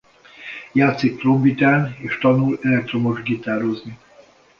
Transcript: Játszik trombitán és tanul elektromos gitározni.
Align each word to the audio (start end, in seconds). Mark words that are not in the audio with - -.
Játszik 0.71 1.17
trombitán 1.19 1.95
és 2.01 2.17
tanul 2.17 2.57
elektromos 2.61 3.21
gitározni. 3.21 3.97